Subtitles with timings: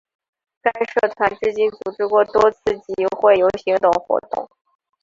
[0.63, 4.49] 该社团至今组织过多次集会游行等活动。